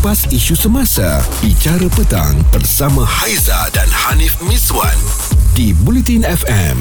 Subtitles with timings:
[0.00, 4.96] kupas isu semasa, bicara petang bersama Haiza dan Hanif Miswan
[5.52, 6.80] di Bulletin FM.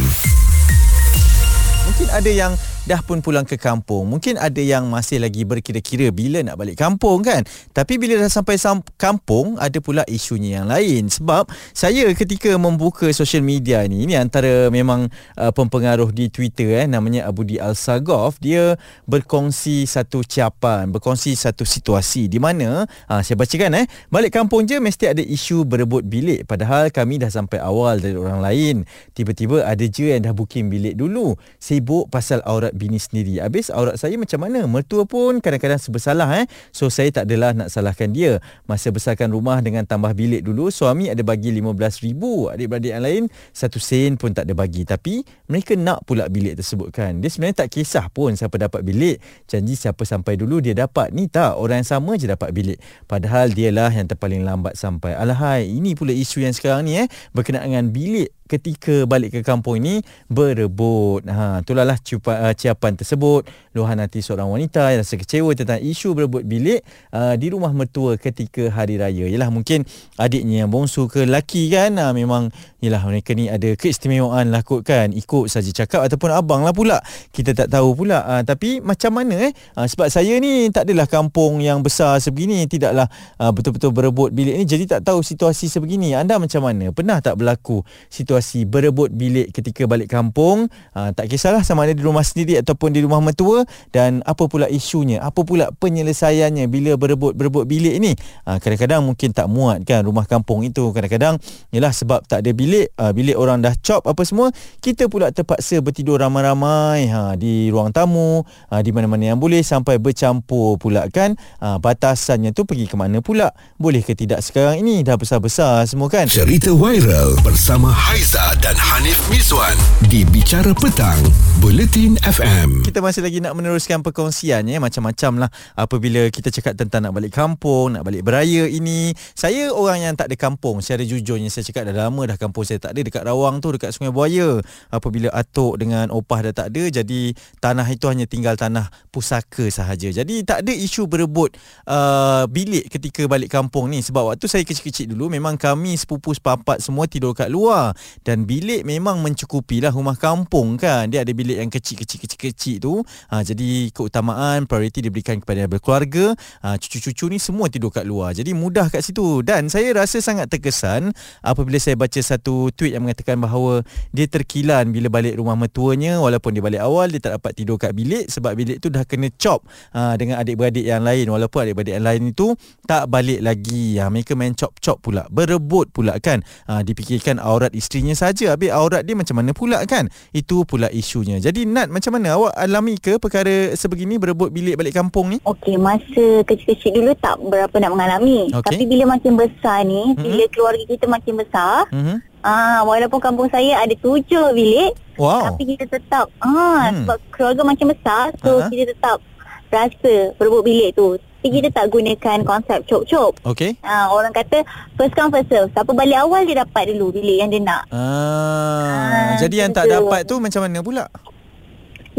[1.83, 2.55] Mungkin ada yang
[2.89, 4.09] dah pun pulang ke kampung.
[4.09, 7.45] Mungkin ada yang masih lagi berkira-kira bila nak balik kampung kan.
[7.69, 11.05] Tapi bila dah sampai sam- kampung, ada pula isunya yang lain.
[11.05, 15.05] Sebab saya ketika membuka social media ni, ini antara memang
[15.37, 18.41] uh, pempengaruh di Twitter eh, namanya Abudi Al-Sagaf.
[18.41, 18.73] Dia
[19.05, 24.81] berkongsi satu ciapan, berkongsi satu situasi di mana, uh, saya bacakan eh, balik kampung je
[24.81, 26.49] mesti ada isu berebut bilik.
[26.49, 28.75] Padahal kami dah sampai awal dari orang lain.
[29.13, 31.37] Tiba-tiba ada je yang dah booking bilik dulu.
[31.61, 33.43] Sibuk pasal aurat bini sendiri.
[33.43, 34.63] Habis aurat saya macam mana?
[34.63, 36.45] Mertua pun kadang-kadang sebersalah eh.
[36.71, 38.39] So saya tak adalah nak salahkan dia.
[38.63, 42.23] Masa besarkan rumah dengan tambah bilik dulu, suami ada bagi RM15,000.
[42.55, 44.87] Adik-beradik yang lain satu sen pun tak ada bagi.
[44.87, 47.19] Tapi mereka nak pula bilik tersebut kan.
[47.19, 49.19] Dia sebenarnya tak kisah pun siapa dapat bilik.
[49.51, 51.11] Janji siapa sampai dulu dia dapat.
[51.11, 52.79] Ni tak, orang yang sama je dapat bilik.
[53.03, 55.17] Padahal dialah yang terpaling lambat sampai.
[55.19, 57.07] Alahai, ini pula isu yang sekarang ni eh.
[57.35, 61.21] Berkenaan dengan bilik ketika balik ke kampung ini berebut.
[61.29, 63.45] Ha, itulah lah uh, ciapan tersebut.
[63.77, 66.81] Luahan hati seorang wanita yang rasa kecewa tentang isu berebut bilik
[67.13, 69.29] uh, di rumah mertua ketika hari raya.
[69.29, 69.85] Yalah mungkin
[70.17, 71.93] adiknya yang bongsu ke lelaki kan.
[72.01, 72.49] Uh, memang
[72.81, 75.13] yalah mereka ni ada keistimewaan lah kot kan.
[75.13, 76.97] Ikut saja cakap ataupun abang lah pula.
[77.29, 78.25] Kita tak tahu pula.
[78.25, 79.53] Uh, tapi macam mana eh.
[79.77, 82.65] Uh, sebab saya ni tak adalah kampung yang besar sebegini.
[82.65, 83.05] Tidaklah
[83.37, 84.65] uh, betul-betul berebut bilik ni.
[84.65, 86.17] Jadi tak tahu situasi sebegini.
[86.17, 86.89] Anda macam mana?
[86.89, 90.71] Pernah tak berlaku situasi situasi berebut bilik ketika balik kampung.
[90.95, 93.67] Uh, tak kisahlah sama ada di rumah sendiri ataupun di rumah mertua.
[93.93, 95.21] Dan apa pula isunya?
[95.21, 98.11] Apa pula penyelesaiannya bila berebut-berebut bilik ini?
[98.47, 100.89] Uh, kadang-kadang mungkin tak muat kan rumah kampung itu.
[100.95, 101.37] Kadang-kadang
[101.69, 102.95] ialah sebab tak ada bilik.
[102.97, 107.11] Uh, bilik orang dah cop apa semua kita pula terpaksa bertidur ramai-ramai.
[107.11, 111.35] Ha, di ruang tamu uh, di mana-mana yang boleh sampai bercampur pula kan?
[111.59, 113.51] Uh, batasannya tu pergi ke mana pula?
[113.75, 114.81] Boleh ke tidak sekarang?
[114.81, 116.25] Ini dah besar-besar semua kan?
[116.29, 119.73] Cerita viral bersama Haiz Haiza dan Hanif Miswan
[120.05, 121.17] di Bicara Petang,
[121.57, 122.85] Buletin FM.
[122.85, 127.33] Kita masih lagi nak meneruskan perkongsian ya, macam-macam lah apabila kita cakap tentang nak balik
[127.33, 129.17] kampung, nak balik beraya ini.
[129.33, 132.77] Saya orang yang tak ada kampung, secara jujurnya saya cakap dah lama dah kampung saya
[132.77, 134.61] tak ada dekat Rawang tu, dekat Sungai Buaya.
[134.93, 140.13] Apabila atuk dengan opah dah tak ada, jadi tanah itu hanya tinggal tanah pusaka sahaja.
[140.13, 141.57] Jadi tak ada isu berebut
[141.89, 144.05] uh, bilik ketika balik kampung ni.
[144.05, 148.83] Sebab waktu saya kecil-kecil dulu, memang kami sepupu sepapat semua tidur kat luar dan bilik
[148.83, 151.07] memang mencukupi lah rumah kampung kan.
[151.07, 153.01] Dia ada bilik yang kecil-kecil-kecil tu.
[153.31, 156.35] Ha, jadi keutamaan prioriti diberikan kepada berkeluarga.
[156.63, 158.35] Ha, cucu-cucu ni semua tidur kat luar.
[158.35, 159.41] Jadi mudah kat situ.
[159.41, 163.81] Dan saya rasa sangat terkesan apabila saya baca satu tweet yang mengatakan bahawa
[164.11, 166.19] dia terkilan bila balik rumah mertuanya.
[166.19, 169.31] Walaupun dia balik awal dia tak dapat tidur kat bilik sebab bilik tu dah kena
[169.39, 169.65] chop
[169.95, 171.31] ha, dengan adik-beradik yang lain.
[171.31, 172.53] Walaupun adik-beradik yang lain itu
[172.85, 173.97] tak balik lagi.
[173.97, 175.25] Ha, mereka main chop-chop pula.
[175.31, 176.43] Berebut pula kan.
[176.67, 180.89] Ha, dipikirkan aurat isterinya dirinya saja habis aurat dia macam mana pula kan itu pula
[180.89, 185.37] isunya jadi Nat macam mana awak alami ke perkara sebegini berebut bilik balik kampung ni
[185.45, 188.73] okey masa kecil-kecil dulu tak berapa nak mengalami okay.
[188.73, 190.23] tapi bila makin besar ni mm-hmm.
[190.25, 192.17] bila keluarga kita makin besar mm-hmm.
[192.39, 195.51] Ah, walaupun kampung saya ada tujuh bilik, wow.
[195.51, 197.03] tapi kita tetap ah hmm.
[197.03, 198.71] sebab keluarga makin besar, so uh-huh.
[198.71, 199.19] kita tetap
[199.67, 201.19] rasa berebut bilik tu.
[201.39, 203.31] Tapi kita tak gunakan konsep cop-cop.
[203.47, 203.79] Okay.
[203.79, 204.59] Ha, orang kata
[204.99, 205.71] first come first serve.
[205.71, 207.87] Siapa balik awal dia dapat dulu bilik yang dia nak.
[207.95, 211.07] Ah, ha, jadi yang tak dapat tu macam mana pula?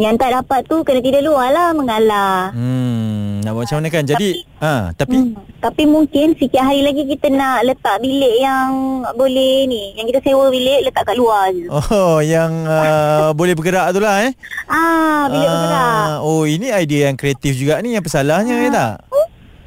[0.01, 2.57] Yang tak dapat tu kena tidur luar lah mengalah.
[2.57, 4.05] Hmm, nak buat macam mana kan?
[4.09, 9.05] Jadi, tapi, ha, tapi hmm, tapi mungkin sikit hari lagi kita nak letak bilik yang
[9.13, 11.69] boleh ni, yang kita sewa bilik letak kat luar je.
[11.69, 14.33] Oh, yang uh, boleh bergerak tu lah eh?
[14.65, 16.09] Ah, bilik ah, bergerak.
[16.25, 18.65] Oh, ini idea yang kreatif juga ni, yang pesalahnya ah.
[18.65, 18.95] ya tak?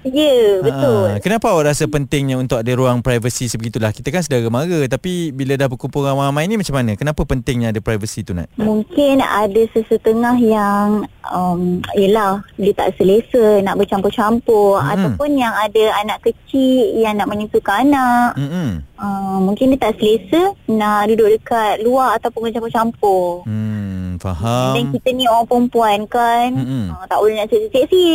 [0.04, 1.06] Ya, yeah, betul.
[1.16, 3.96] Ha, kenapa awak rasa pentingnya untuk ada ruang privacy sebegitulah?
[3.96, 7.00] Kita kan saudara mara tapi bila dah berkumpul ramai-ramai ni macam mana?
[7.00, 8.52] Kenapa pentingnya ada privacy tu Nat?
[8.60, 14.92] Mungkin ada sesetengah yang um, yelah dia tak selesa nak bercampur-campur mm-hmm.
[14.92, 18.36] ataupun yang ada anak kecil yang nak menyentuhkan anak.
[18.36, 18.70] Mm-hmm.
[19.00, 23.44] Uh, mungkin dia tak selesa nak duduk dekat luar ataupun bercampur-campur.
[23.44, 23.73] Hmm.
[24.14, 24.74] Hmm, faham.
[24.78, 26.50] Dan kita ni orang perempuan kan.
[26.54, 26.88] Hmm.
[26.94, 28.12] Uh, tak boleh nak seksi-seksi.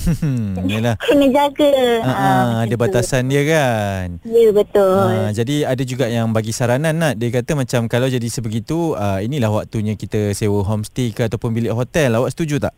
[0.70, 0.94] Yalah.
[1.10, 1.72] Kena jaga.
[2.02, 4.22] Uh, uh, ada batasan dia kan.
[4.22, 5.10] Ya, betul.
[5.10, 9.18] Uh, jadi ada juga yang bagi saranan nak dia kata macam kalau jadi sebegitu uh,
[9.18, 12.14] inilah waktunya kita sewa homestay ke ataupun bilik hotel.
[12.14, 12.74] Awak setuju tak?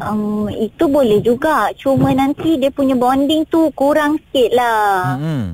[0.00, 1.74] Um, itu boleh juga.
[1.74, 5.18] Cuma nanti dia punya bonding tu kurang sikit lah.
[5.18, 5.46] Hmm.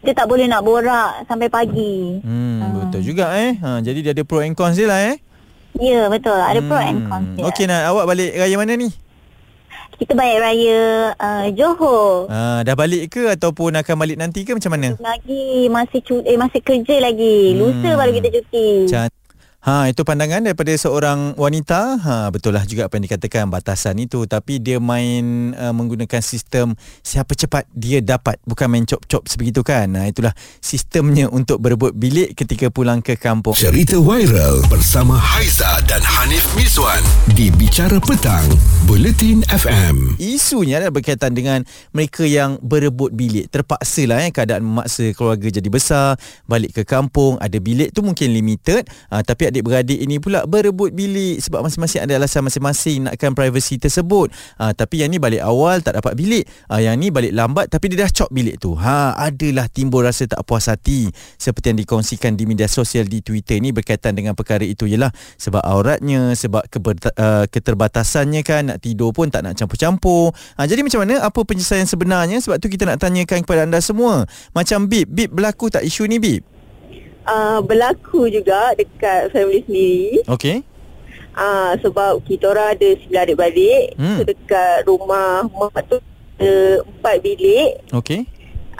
[0.00, 2.20] Kita tak boleh nak borak sampai pagi.
[2.20, 2.59] Hmm.
[2.90, 3.54] Betul juga eh.
[3.62, 5.16] Ha, jadi dia ada pro and cons dia lah eh.
[5.78, 6.34] Ya, betul.
[6.34, 6.68] Ada hmm.
[6.68, 7.44] pro and cons dia.
[7.46, 8.90] Okey nak awak balik raya mana ni?
[10.00, 12.24] kita balik raya uh, Johor.
[12.32, 14.96] Uh, dah balik ke ataupun akan balik nanti ke macam mana?
[14.96, 17.52] Lagi masih cu- eh masih kerja lagi.
[17.52, 17.56] Hmm.
[17.60, 18.68] Lusa baru kita cuti.
[18.88, 19.19] Cantik.
[19.60, 22.00] Ha itu pandangan daripada seorang wanita.
[22.00, 26.72] Ha betul lah juga apa yang dikatakan batasan itu tapi dia main uh, menggunakan sistem
[27.04, 29.92] siapa cepat dia dapat bukan main cop-cop sebegitu kan.
[30.00, 30.32] Ha itulah
[30.64, 33.52] sistemnya untuk berebut bilik ketika pulang ke kampung.
[33.52, 37.04] Cerita viral bersama Haiza dan Hanif Miswan
[37.36, 38.48] di Bicara Petang
[38.88, 40.16] Bulletin FM.
[40.16, 43.52] Isunya adalah berkaitan dengan mereka yang berebut bilik.
[43.52, 46.16] Terpaksa lah eh keadaan memaksa keluarga jadi besar,
[46.48, 51.42] balik ke kampung, ada bilik tu mungkin limited ha, tapi adik-beradik ini pula berebut bilik
[51.42, 54.30] sebab masing-masing ada alasan masing-masing nakkan privacy tersebut.
[54.56, 56.46] Ha, tapi yang ni balik awal tak dapat bilik.
[56.70, 58.78] Ha, yang ni balik lambat tapi dia dah cop bilik tu.
[58.78, 63.58] Ha, adalah timbul rasa tak puas hati seperti yang dikongsikan di media sosial di Twitter
[63.58, 69.10] ni berkaitan dengan perkara itu ialah sebab auratnya, sebab keber- uh, keterbatasannya kan nak tidur
[69.10, 70.32] pun tak nak campur-campur.
[70.56, 74.26] Ha, jadi macam mana apa penyelesaian sebenarnya sebab tu kita nak tanyakan kepada anda semua.
[74.54, 76.49] Macam Bib, Bib berlaku tak isu ni Bib?
[77.26, 80.24] Uh, berlaku juga dekat family sendiri.
[80.28, 80.56] Okey.
[81.30, 83.84] Uh, sebab kita orang ada sembilan adik-beradik.
[83.96, 84.16] Hmm.
[84.18, 85.96] So dekat rumah mak tu
[86.40, 87.70] ada empat bilik.
[87.94, 88.26] Okey.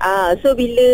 [0.01, 0.91] Uh, so bila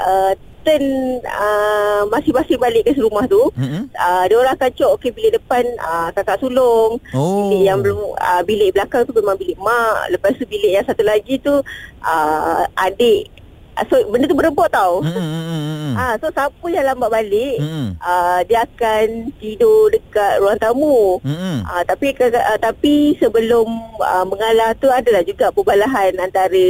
[0.00, 0.32] uh,
[0.66, 0.84] turn
[1.24, 3.88] uh, masing-masing balik ke rumah tu, hmm.
[3.94, 7.00] uh, dia orang akan cok okay, bilik depan uh, kakak sulung.
[7.16, 7.48] Oh.
[7.48, 10.12] Bilik yang belum uh, bilik belakang tu memang bilik mak.
[10.12, 11.54] Lepas tu bilik yang satu lagi tu
[12.04, 13.32] uh, adik
[13.86, 14.98] so benda tu berebut tau.
[15.04, 15.14] Hmm.
[15.14, 15.94] hmm, hmm, hmm.
[15.94, 17.88] Ah so siapa yang lambat balik, hmm.
[18.02, 21.22] uh, dia akan tidur dekat ruang tamu.
[21.22, 21.62] Hmm.
[21.62, 23.66] Uh, tapi uh, tapi sebelum
[24.02, 26.66] uh, mengalah tu adalah juga perbalahan antara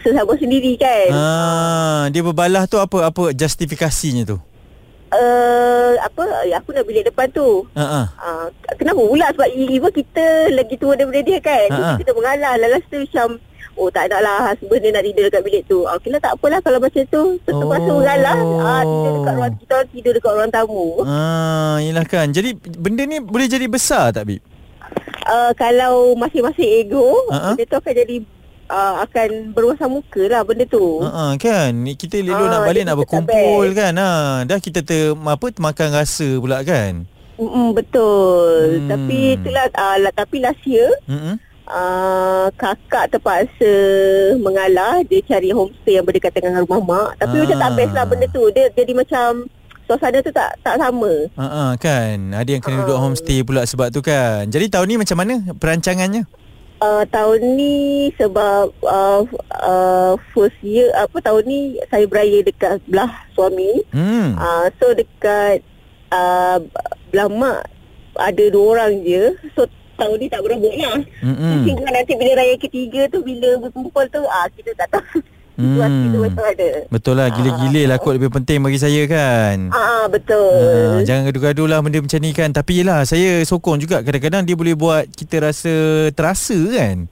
[0.00, 1.08] sesama sendiri kan.
[1.12, 4.38] Ah dia berbalah tu apa apa justifikasinya tu?
[5.10, 7.66] Uh, apa ya, aku nak bilik depan tu.
[7.74, 8.06] Uh-uh.
[8.14, 8.46] Uh,
[8.78, 11.66] kenapa pula sebab even kita lagi tua daripada dia kan.
[11.66, 11.96] Uh-uh.
[11.98, 13.42] Kita mengalah lalas tu macam
[13.78, 15.88] Oh tak nak lah husband dia nak tidur dekat bilik tu.
[15.88, 17.22] Ah, Okey lah tak apalah kalau macam tu.
[17.48, 17.96] Terpaksa oh.
[17.96, 20.86] mengalah ah, Tidur dekat ruang kita Tidur dekat ruang tamu.
[21.06, 22.26] Ah, Yelah kan.
[22.28, 24.42] Jadi benda ni boleh jadi besar tak Bib?
[25.30, 27.54] Uh, kalau masing-masing ego uh-huh.
[27.54, 28.16] Benda tu akan jadi
[28.72, 31.00] uh, Akan berwasa muka lah benda tu.
[31.00, 31.72] Uh-huh, Kan?
[31.94, 33.92] Kita elok uh, nak balik nak berkumpul kan?
[33.96, 34.10] Ha.
[34.44, 37.08] Dah kita ter, apa, termakan rasa pula kan?
[37.40, 38.84] Mm-mm, Betul.
[38.84, 38.88] Hmm.
[38.92, 43.74] Tapi itulah uh, Tapi last year mm-hmm uh, kakak terpaksa
[44.42, 47.40] mengalah dia cari homestay yang berdekatan dengan rumah mak tapi ah.
[47.46, 49.46] macam tak best lah benda tu dia jadi macam
[49.86, 52.80] suasana tu tak tak sama uh, uh, kan ada yang kena uh.
[52.86, 56.26] duduk homestay pula sebab tu kan jadi tahun ni macam mana perancangannya
[56.80, 59.20] Uh, tahun ni sebab uh,
[59.60, 63.84] uh, first year apa tahun ni saya beraya dekat belah suami.
[63.92, 64.32] Hmm.
[64.40, 65.60] Uh, so dekat
[66.08, 66.56] uh,
[67.12, 67.68] belah mak
[68.16, 69.36] ada dua orang je.
[69.52, 69.68] So
[70.16, 70.96] ni tak berebut lah.
[71.20, 71.54] Mm-hmm.
[71.66, 75.20] Sehingga nanti bila raya ketiga tu bila berkumpul tu ah kita tak tahu.
[75.60, 75.76] Hmm.
[76.88, 81.68] Betul lah Gila-gila lah kot Lebih penting bagi saya kan Ah Betul ha, Jangan gaduh-gaduh
[81.68, 85.52] lah Benda macam ni kan Tapi yelah Saya sokong juga Kadang-kadang dia boleh buat Kita
[85.52, 87.04] rasa Terasa kan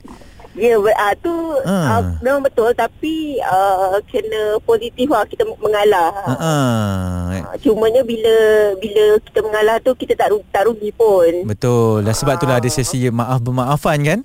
[0.57, 2.01] Ya, uh, tu ha.
[2.01, 6.09] uh, memang betul tapi uh, kena positif lah kita mengalah.
[6.25, 6.33] Ha.
[6.35, 7.29] Uh,
[7.61, 8.35] cumanya bila
[8.81, 11.45] bila kita mengalah tu kita tak rugi, tak rugi pun.
[11.45, 12.01] Betul.
[12.01, 14.19] Dan sebab itulah ada sesi maaf bermaafan kan?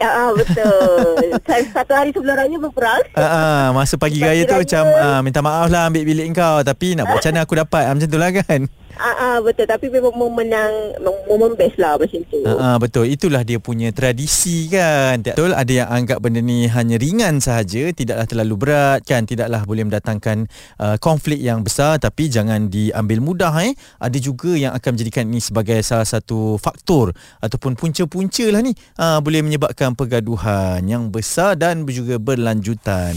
[0.00, 1.28] Uh, betul.
[1.76, 3.04] Satu hari sebelum raya berperang.
[3.12, 6.96] Uh, uh, masa pagi raya tu macam uh, minta maaf lah ambil bilik kau tapi
[6.96, 8.60] nak buat macam mana aku dapat macam tu lah kan.
[9.00, 12.44] Ah, ah betul tapi memang memenang momen best lah macam tu.
[12.44, 15.24] Ah, ah betul itulah dia punya tradisi kan.
[15.24, 19.88] Betul ada yang anggap benda ni hanya ringan sahaja tidaklah terlalu berat kan tidaklah boleh
[19.88, 20.44] mendatangkan
[20.76, 23.72] uh, konflik yang besar tapi jangan diambil mudah eh.
[23.96, 29.24] Ada juga yang akan menjadikan ini sebagai salah satu faktor ataupun punca-punca lah ni uh,
[29.24, 33.16] boleh menyebabkan pergaduhan yang besar dan juga berlanjutan.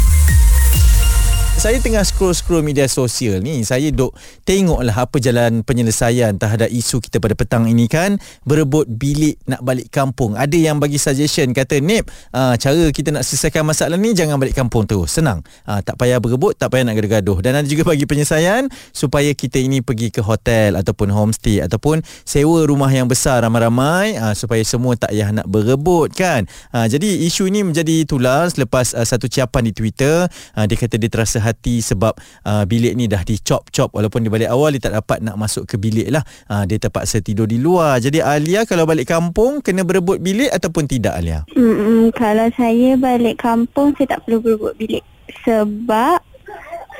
[1.59, 4.15] saya tengah scroll-scroll media sosial ni saya duk
[4.47, 8.15] tengoklah apa jalan penyelesaian terhadap isu kita pada petang ini kan.
[8.47, 10.39] Berebut bilik nak balik kampung.
[10.39, 14.55] Ada yang bagi suggestion kata Nip uh, cara kita nak selesaikan masalah ni jangan balik
[14.55, 15.11] kampung terus.
[15.11, 15.43] Senang.
[15.67, 17.43] Uh, tak payah berebut tak payah nak gaduh-gaduh.
[17.43, 22.63] Dan ada juga bagi penyelesaian supaya kita ini pergi ke hotel ataupun homestay ataupun sewa
[22.63, 26.47] rumah yang besar ramai-ramai uh, supaya semua tak payah nak berebut kan.
[26.71, 30.29] Uh, jadi isu ini menjadi tular selepas uh, satu ciapan di Twitter.
[30.55, 32.13] Uh, dia kata dia terasa hati sebab
[32.45, 33.91] uh, bilik ni dah dicop-cop.
[33.91, 36.21] Walaupun di balik awal dia tak dapat nak masuk ke bilik lah.
[36.47, 37.97] Uh, dia terpaksa tidur di luar.
[37.97, 41.43] Jadi Alia kalau balik kampung kena berebut bilik ataupun tidak Alia?
[41.57, 45.03] Mm-mm, kalau saya balik kampung saya tak perlu berebut bilik
[45.43, 46.21] sebab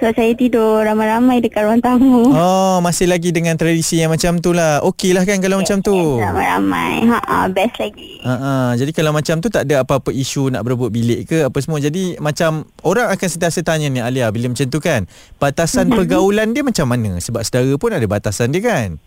[0.01, 2.33] So saya tidur ramai-ramai dekat ruang tamu.
[2.33, 4.81] Oh, masih lagi dengan tradisi yang macam tu lah.
[4.81, 6.17] Okey lah kan kalau yes, macam tu.
[6.17, 7.05] Ramai-ramai.
[7.05, 8.17] Ha, ha, best lagi.
[8.25, 8.53] Ha, ha.
[8.73, 11.77] Jadi kalau macam tu tak ada apa-apa isu nak berebut bilik ke apa semua.
[11.77, 15.05] Jadi macam orang akan sentiasa tanya ni Alia bila macam tu kan.
[15.37, 15.97] Batasan mm-hmm.
[16.01, 17.21] pergaulan dia macam mana?
[17.21, 18.97] Sebab saudara pun ada batasan dia kan.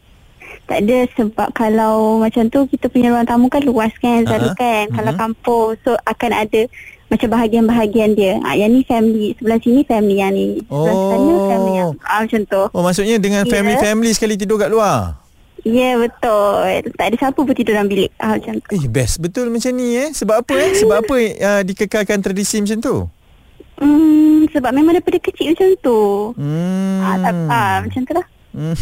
[0.71, 4.63] Tak ada sebab kalau macam tu kita punya ruang tamu kan luas kan selalu uh-huh.
[4.63, 4.85] kan.
[4.87, 4.97] Uh-huh.
[5.03, 5.19] Kalau mhm.
[5.19, 6.71] kampung so akan ada
[7.15, 8.43] macam bahagian-bahagian dia.
[8.43, 10.61] Ah yang ni family, sebelah sini family yang ni.
[10.67, 11.09] Sebelah oh.
[11.15, 12.63] sana family yang ah, macam tu.
[12.75, 14.17] Oh maksudnya dengan family-family yeah.
[14.19, 15.23] sekali tidur kat luar?
[15.65, 16.93] Ya yeah, betul.
[16.99, 18.11] Tak ada siapa pun tidur dalam bilik.
[18.21, 18.69] Ah macam tu.
[18.75, 20.11] Eh best betul macam ni eh.
[20.13, 20.73] Sebab apa eh?
[20.77, 22.97] Sebab apa uh, dikekalkan tradisi macam tu?
[23.75, 26.01] Hmm, sebab memang daripada kecil macam tu.
[26.39, 27.01] Hmm.
[27.03, 28.27] Ah, tak, ah, macam tu lah.
[28.55, 28.75] Hmm,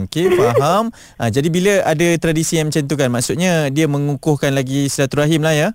[0.08, 0.88] okay, faham.
[1.20, 5.52] ha, jadi bila ada tradisi yang macam tu kan, maksudnya dia mengukuhkan lagi silaturahim lah
[5.52, 5.68] ya?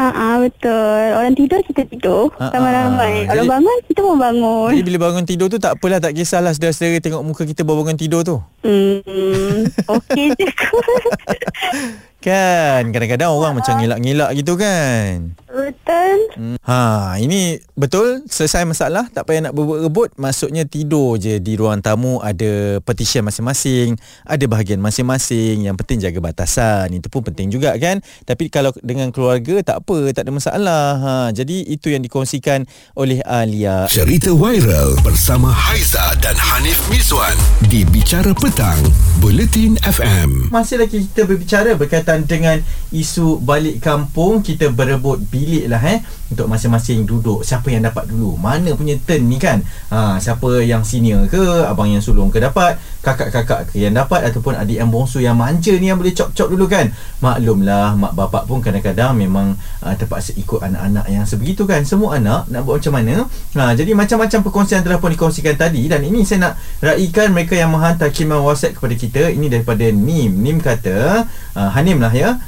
[0.00, 1.04] Ah, uh betul.
[1.12, 2.32] Orang tidur kita tidur.
[2.40, 3.28] Ramai-ramai.
[3.28, 4.72] Uh, Orang bangun kita pun bangun.
[4.72, 8.24] Jadi bila bangun tidur tu tak apalah tak kisahlah saudara-saudara tengok muka kita bangun tidur
[8.24, 8.40] tu.
[8.64, 9.68] Hmm.
[9.92, 10.48] Okey je.
[12.20, 15.32] Kan kadang-kadang orang macam ngilak-ngilak gitu kan.
[15.48, 16.18] Betul.
[16.36, 16.56] Hmm.
[16.68, 22.20] Ha, ini betul selesai masalah tak payah nak berebut maksudnya tidur je di ruang tamu
[22.20, 23.96] ada partition masing-masing,
[24.28, 26.92] ada bahagian masing-masing, yang penting jaga batasan.
[26.92, 28.04] Itu pun penting juga kan.
[28.28, 30.84] Tapi kalau dengan keluarga tak apa, tak ada masalah.
[31.00, 32.68] Ha, jadi itu yang dikongsikan
[33.00, 33.88] oleh Alia.
[33.88, 37.34] Cerita viral bersama Haiza dan Hanif Miswan
[37.72, 38.78] di Bicara Petang,
[39.24, 40.52] Bulletin FM.
[40.52, 42.58] Masih lagi kita berbicara berkaitan berkaitan dengan
[42.90, 47.42] isu balik kampung kita berebut bilik lah eh untuk masing-masing duduk.
[47.46, 48.34] Siapa yang dapat dulu?
[48.38, 49.62] Mana punya turn ni kan?
[49.90, 54.54] Ha, siapa yang senior ke abang yang sulung ke dapat kakak-kakak ke yang dapat ataupun
[54.58, 56.90] adik yang bongsu yang manja ni yang boleh cop-cop dulu kan?
[57.22, 61.82] Maklumlah mak bapak pun kadang-kadang memang uh, terpaksa ikut anak-anak yang sebegitu kan?
[61.86, 63.26] Semua anak nak buat macam mana?
[63.54, 67.70] Ha, jadi macam-macam perkongsian telah pun dikongsikan tadi dan ini saya nak raikan mereka yang
[67.70, 69.22] menghantar kiman whatsapp kepada kita.
[69.30, 70.30] Ini daripada Nim.
[70.30, 72.38] Nim kata uh, Hanim lah ya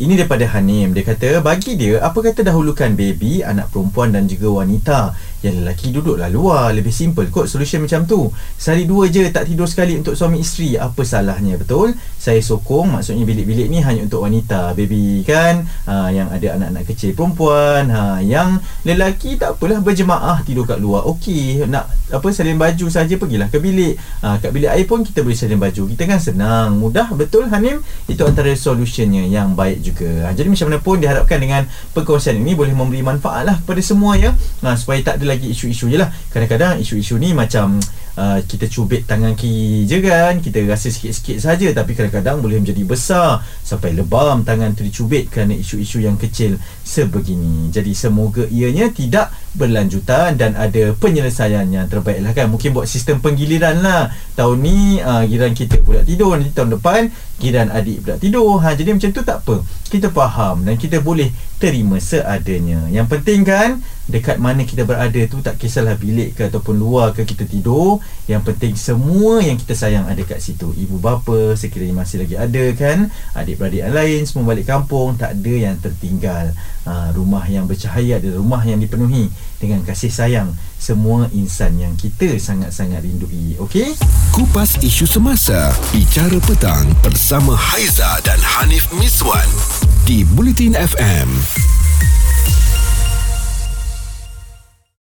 [0.00, 0.96] ini daripada Hanim.
[0.96, 5.88] Dia kata Bagi dia Apa kata dahulukan baby Anak perempuan dan juga wanita yang lelaki
[5.88, 6.72] duduklah luar.
[6.76, 8.28] Lebih simple kot solution macam tu.
[8.60, 10.76] Sehari dua je tak tidur sekali untuk suami isteri.
[10.76, 11.56] Apa salahnya?
[11.56, 11.96] Betul?
[12.20, 15.64] Saya sokong maksudnya bilik-bilik ni hanya untuk wanita Baby kan?
[15.88, 17.88] Ha, Yang ada anak-anak kecil perempuan.
[17.88, 21.08] Ha, Yang lelaki tak apalah berjemaah tidur kat luar.
[21.08, 23.96] Okey nak apa salin baju saja pergilah ke bilik.
[24.20, 25.88] Ha, Kat bilik air pun kita boleh salin baju.
[25.88, 26.76] Kita kan senang.
[26.76, 27.80] Mudah betul Hanim?
[28.04, 30.28] Itu antara solutionnya yang baik juga.
[30.28, 31.64] Ha, Jadi macam mana pun diharapkan dengan
[31.96, 34.36] perkongsian ini Boleh memberi manfaat lah kepada semua ya?
[34.60, 36.10] Ha, Supaya tak ada lagi isu-isu je lah.
[36.34, 37.78] Kadang-kadang isu-isu ni macam
[38.20, 40.36] uh, Kita cubit tangan kiri je kan.
[40.44, 45.56] Kita rasa sikit-sikit saja Tapi kadang-kadang boleh menjadi besar Sampai lebam tangan tu dicubit Kerana
[45.56, 47.72] isu-isu yang kecil sebegini.
[47.72, 52.52] Jadi semoga ianya tidak berlanjutan Dan ada penyelesaian yang terbaik lah kan.
[52.52, 54.12] Mungkin buat sistem penggiliran lah.
[54.36, 56.36] Tahun ni uh, giliran kita pula tidur.
[56.36, 57.08] Nanti tahun depan
[57.40, 58.60] giliran adik pula tidur.
[58.60, 59.64] Ha, Jadi macam tu tak apa.
[59.88, 62.88] Kita faham dan kita boleh terima seadanya.
[62.92, 67.22] Yang penting kan dekat mana kita berada tu tak kisahlah bilik ke ataupun luar ke
[67.22, 70.70] kita tidur yang penting semua yang kita sayang ada kat situ.
[70.70, 73.10] Ibu bapa sekiranya masih lagi ada kan?
[73.34, 76.54] Adik-beradik yang lain semua balik kampung tak ada yang tertinggal.
[76.86, 80.54] Ha, rumah yang bercahaya adalah rumah yang dipenuhi dengan kasih sayang.
[80.78, 83.98] Semua insan yang kita sangat-sangat rindui okey?
[84.30, 89.50] Kupas isu semasa bicara petang bersama Haiza dan Hanif Miswan
[90.06, 91.28] di Bulletin FM